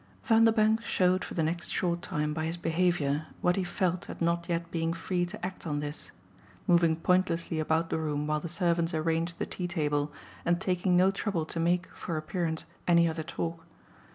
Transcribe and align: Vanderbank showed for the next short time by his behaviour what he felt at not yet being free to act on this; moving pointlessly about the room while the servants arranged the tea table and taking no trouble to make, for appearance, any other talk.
Vanderbank 0.23 0.81
showed 0.83 1.23
for 1.23 1.35
the 1.35 1.43
next 1.43 1.69
short 1.69 2.01
time 2.01 2.33
by 2.33 2.45
his 2.45 2.57
behaviour 2.57 3.27
what 3.41 3.55
he 3.55 3.63
felt 3.63 4.09
at 4.09 4.19
not 4.19 4.49
yet 4.49 4.71
being 4.71 4.93
free 4.93 5.27
to 5.27 5.45
act 5.45 5.67
on 5.67 5.79
this; 5.79 6.09
moving 6.65 6.95
pointlessly 6.95 7.59
about 7.59 7.91
the 7.91 7.99
room 7.99 8.25
while 8.25 8.39
the 8.39 8.49
servants 8.49 8.95
arranged 8.95 9.37
the 9.37 9.45
tea 9.45 9.67
table 9.67 10.11
and 10.43 10.59
taking 10.59 10.97
no 10.97 11.11
trouble 11.11 11.45
to 11.45 11.59
make, 11.59 11.85
for 11.95 12.17
appearance, 12.17 12.65
any 12.87 13.07
other 13.07 13.21
talk. 13.21 13.63